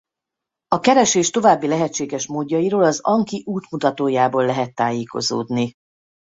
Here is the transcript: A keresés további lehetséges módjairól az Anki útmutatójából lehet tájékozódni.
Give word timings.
A 0.67 0.79
keresés 0.79 1.29
további 1.29 1.67
lehetséges 1.67 2.27
módjairól 2.27 2.83
az 2.83 2.99
Anki 2.99 3.43
útmutatójából 3.45 4.45
lehet 4.45 4.75
tájékozódni. 4.75 5.73